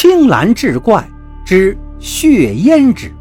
[0.00, 1.10] 青蓝志怪
[1.44, 3.12] 之血胭脂。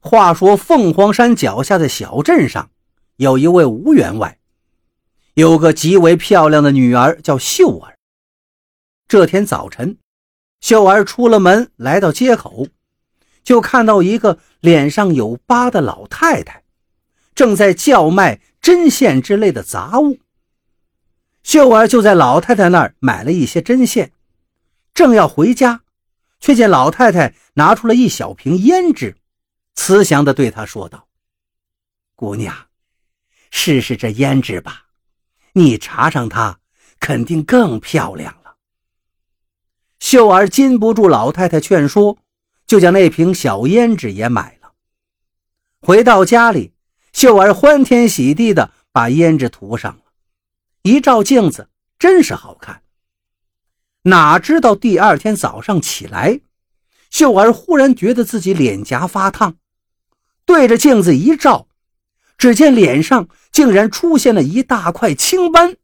[0.00, 2.70] 话说凤凰山脚下的小镇上，
[3.16, 4.38] 有一位吴员外，
[5.34, 7.98] 有个极为漂亮的女儿，叫秀儿。
[9.06, 9.98] 这天早晨，
[10.62, 12.66] 秀儿出了门，来到街口。
[13.48, 16.64] 就看到一个脸上有疤的老太太，
[17.34, 20.18] 正在叫卖针线之类的杂物。
[21.42, 24.12] 秀儿就在老太太那儿买了一些针线，
[24.92, 25.80] 正要回家，
[26.38, 29.16] 却见老太太拿出了一小瓶胭脂，
[29.74, 31.08] 慈祥地对她说道
[32.14, 32.54] ：“姑娘，
[33.50, 34.88] 试试这胭脂吧，
[35.52, 36.58] 你查上它，
[37.00, 38.56] 肯定更漂亮了。”
[40.00, 42.18] 秀儿禁不住老太太劝说。
[42.68, 44.72] 就将那瓶小胭脂也买了。
[45.80, 46.72] 回到家里，
[47.12, 50.02] 秀儿欢天喜地的把胭脂涂上了，
[50.82, 52.82] 一照镜子，真是好看。
[54.02, 56.40] 哪知道第二天早上起来，
[57.10, 59.56] 秀儿忽然觉得自己脸颊发烫，
[60.44, 61.68] 对着镜子一照，
[62.36, 65.76] 只见脸上竟然出现了一大块青斑。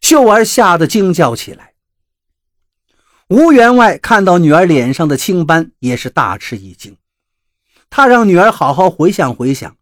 [0.00, 1.69] 秀儿吓得惊叫起来。
[3.30, 6.96] 吴员外看到女儿脸上的青斑，也是大吃一惊。
[7.88, 9.76] 他让女儿好好回想回想，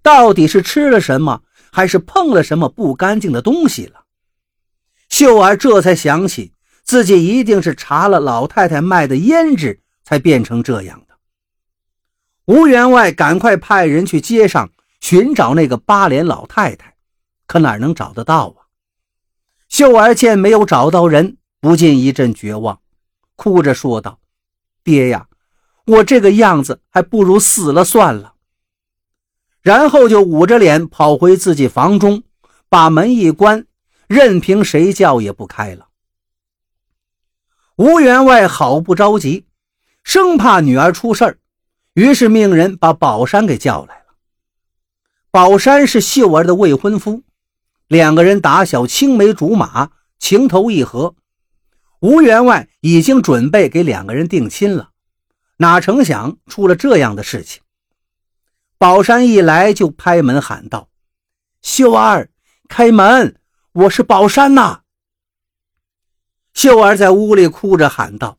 [0.00, 4.04] 到底是吃了什么，还是碰了什么不干净的东西了。
[5.10, 11.16] 秀儿这才想起，自己一定是查了老太太卖的胭脂，才变成这样的。
[12.46, 14.70] 吴员外赶快派人去街上
[15.02, 16.94] 寻找那个八脸老太太，
[17.46, 18.72] 可哪能找得到啊？
[19.68, 22.80] 秀儿见没有找到人，不禁一阵绝望。
[23.36, 24.18] 哭着说道
[24.82, 25.28] ：“爹呀，
[25.86, 28.34] 我这个样子还不如死了算了。”
[29.62, 32.22] 然后就捂着脸跑回自己房中，
[32.68, 33.66] 把门一关，
[34.06, 35.88] 任凭谁叫也不开了。
[37.76, 39.44] 吴员外好不着急，
[40.02, 41.38] 生怕女儿出事儿，
[41.94, 44.14] 于是命人把宝山给叫来了。
[45.30, 47.22] 宝山是秀儿的未婚夫，
[47.88, 51.16] 两个人打小青梅竹马，情投意合。
[52.00, 54.90] 吴员外已经准备给两个人定亲了，
[55.56, 57.62] 哪成想出了这样的事情。
[58.76, 60.90] 宝山一来就拍门喊道
[61.62, 62.28] ：“秀儿，
[62.68, 63.36] 开门！
[63.72, 64.82] 我是宝山呐！”
[66.52, 68.38] 秀儿在屋里哭着喊道：“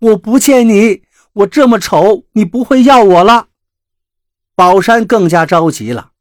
[0.00, 1.02] 我不见你，
[1.34, 3.48] 我这么丑，你不会要我了。”
[4.56, 6.12] 宝山更加着急了：“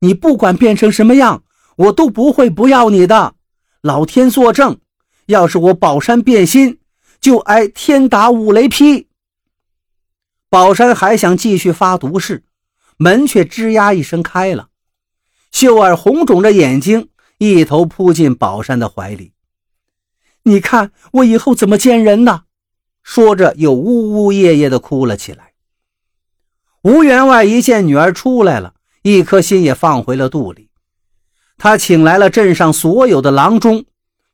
[0.00, 1.44] 你不管变成什么样，
[1.76, 3.36] 我都不会不要你的，
[3.80, 4.80] 老天作证。”
[5.30, 6.80] 要是我宝山变心，
[7.20, 9.06] 就挨天打五雷劈。
[10.48, 12.42] 宝山还想继续发毒誓，
[12.96, 14.70] 门却吱呀一声开了。
[15.52, 17.08] 秀儿红肿着眼睛，
[17.38, 19.32] 一头扑进宝山的怀里。
[20.42, 22.42] 你看我以后怎么见人呢？
[23.04, 25.52] 说着又呜呜咽咽地哭了起来。
[26.82, 30.70] 吴员外一见女儿出来了，一颗心也放回了肚里。
[31.56, 33.84] 他请来了镇上所有的郎中。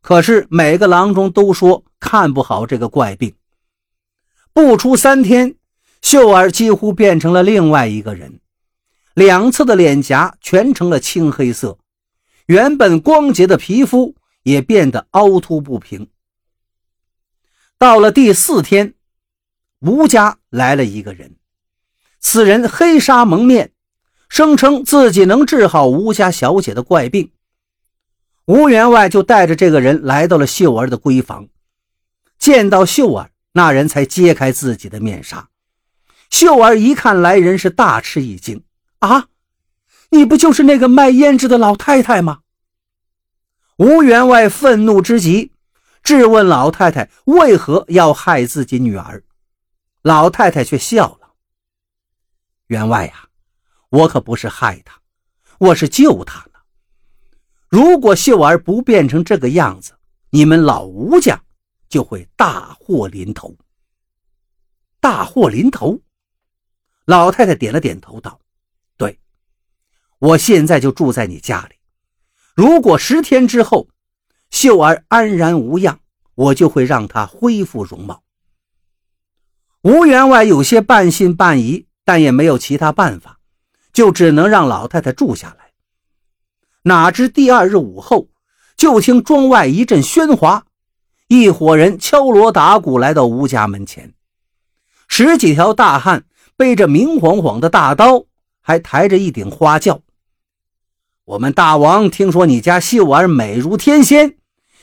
[0.07, 3.35] 可是每个郎中都说看不好这个怪病。
[4.53, 5.57] 不出三天，
[6.01, 8.39] 秀儿几乎变成了另外一个人，
[9.15, 11.79] 两侧的脸颊全成了青黑色，
[12.47, 14.15] 原本光洁的皮肤
[14.45, 16.09] 也变得凹凸不平。
[17.77, 18.95] 到了第四天，
[19.81, 21.35] 吴家来了一个人，
[22.21, 23.73] 此人黑纱蒙面，
[24.29, 27.33] 声称自己能治好吴家小姐的怪病。
[28.47, 31.49] 吴员外就带着这个人来到了秀儿的闺房，
[32.39, 35.49] 见到秀儿，那人才揭开自己的面纱。
[36.31, 38.63] 秀儿一看来人，是大吃一惊
[39.01, 39.27] ：“啊，
[40.11, 42.41] 你不就是那个卖胭脂的老太太吗？”
[43.79, 45.53] 吴员外愤怒之极，
[46.05, 49.25] 质问老太太为何要害自己女儿。
[50.03, 51.33] 老太太却笑了
[52.69, 53.29] ：“员外呀，
[53.89, 55.01] 我可不是害她，
[55.59, 56.47] 我是救她。”
[57.69, 59.93] 如果秀儿不变成这个样子，
[60.31, 61.43] 你们老吴家
[61.89, 63.57] 就会大祸临头。
[65.01, 66.01] 大祸临头，
[67.05, 68.41] 老太太点了点头，道
[68.97, 69.19] ：“对，
[70.19, 71.77] 我现在就住在你家里。
[72.55, 73.89] 如果十天之后
[74.51, 76.01] 秀儿安然无恙，
[76.35, 78.23] 我就会让她恢复容貌。”
[79.83, 83.39] 吴员外有些半信半疑，但也没有其他办法，
[83.93, 85.66] 就只能让老太太住下来。
[86.87, 88.29] 哪知第二日午后，
[88.77, 90.67] 就听庄外一阵喧哗，
[91.27, 94.15] 一伙人敲锣打鼓来到吴家门前，
[95.09, 98.27] 十几条大汉背着明晃晃的大刀，
[98.61, 100.03] 还抬着一顶花轿。
[101.25, 104.37] 我们大王听说你家秀儿美如天仙，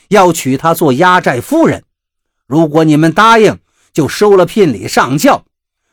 [0.10, 1.86] 要娶她做压寨夫人。
[2.46, 3.58] 如果你们答应，
[3.94, 5.46] 就收了聘礼上轿；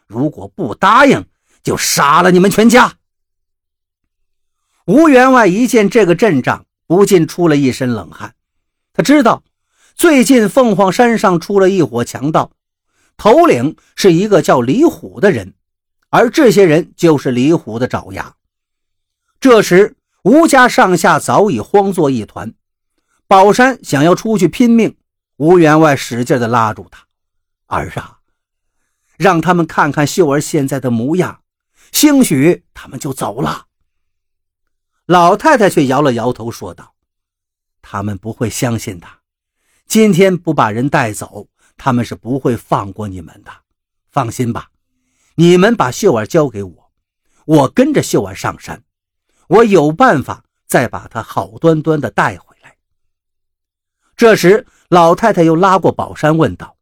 [0.09, 1.25] 如果不答应，
[1.63, 2.95] 就杀了你们全家。
[4.91, 8.35] 吴员外一见这个阵仗，不禁出了一身冷汗。
[8.93, 9.45] 他知道，
[9.95, 12.51] 最近凤凰山上出了一伙强盗，
[13.17, 15.55] 头领是一个叫李虎的人，
[16.09, 18.35] 而这些人就是李虎的爪牙。
[19.39, 19.95] 这时，
[20.25, 22.53] 吴家上下早已慌作一团。
[23.29, 24.97] 宝山想要出去拼命，
[25.37, 27.07] 吴员外使劲地拉住他
[27.67, 28.19] ：“儿啊，
[29.17, 31.43] 让他们看看秀儿现在的模样，
[31.93, 33.67] 兴许他们就走了。”
[35.11, 36.95] 老太太却摇了摇头，说道
[37.83, 39.09] ：“他们不会相信的。
[39.85, 43.51] 今天不把人带走，他们是不会放过你们的。
[44.13, 44.71] 放心吧，
[45.35, 46.93] 你们把秀儿交给我，
[47.45, 48.85] 我跟着秀儿上山，
[49.49, 52.77] 我有办法再把她好端端的带回来。”
[54.15, 56.77] 这时，老太太又拉过宝山，问道：“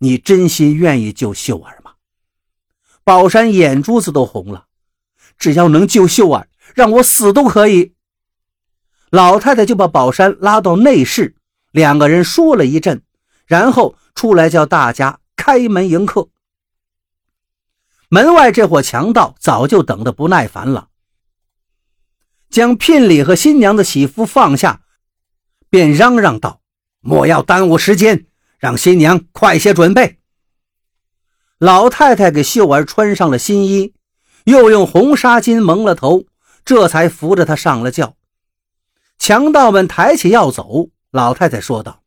[0.00, 1.92] 你真心愿意救秀儿吗？”
[3.04, 4.68] 宝山眼珠子都红了，
[5.36, 6.48] 只要能救秀儿。
[6.74, 7.94] 让我死都可以。
[9.10, 11.36] 老太太就把宝山拉到内室，
[11.70, 13.02] 两个人说了一阵，
[13.46, 16.28] 然后出来叫大家开门迎客。
[18.08, 20.88] 门外这伙强盗早就等得不耐烦了，
[22.48, 24.82] 将聘礼和新娘的喜服放下，
[25.68, 26.60] 便嚷嚷道
[27.00, 28.26] ：“莫要耽误时间，
[28.58, 30.18] 让新娘快些准备。”
[31.58, 33.94] 老太太给秀儿穿上了新衣，
[34.44, 36.24] 又用红纱巾蒙了头。
[36.64, 38.16] 这才扶着他上了轿，
[39.18, 42.02] 强盗们抬起要走，老太太说道：“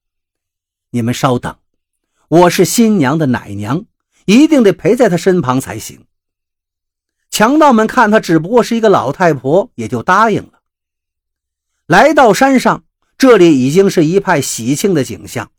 [0.90, 1.58] 你们稍等，
[2.28, 3.86] 我是新娘的奶娘，
[4.26, 6.06] 一定得陪在她身旁才行。”
[7.30, 10.54] 强盗们看她只不过是一个老太婆，也就答应了。
[11.86, 12.84] 来到山上，
[13.18, 15.52] 这里已经是一派喜庆的景象。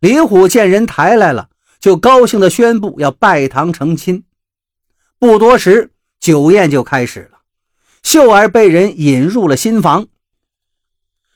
[0.00, 4.24] 李虎见人抬来了，就高兴地宣布要拜堂成亲。
[5.18, 7.39] 不多时，酒宴就开始了。
[8.12, 10.08] 秀儿被人引入了新房，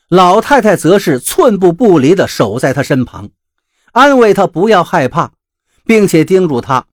[0.09, 3.31] 老太太则是寸步不离地守在她身旁，
[3.93, 5.31] 安慰她不要害怕，
[5.85, 6.87] 并且叮嘱她，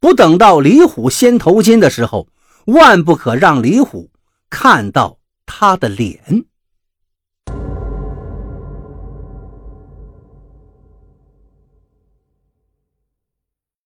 [0.00, 2.26] 不等到李虎先投金的时候，
[2.66, 4.10] 万不可让李虎
[4.50, 6.46] 看到她的脸。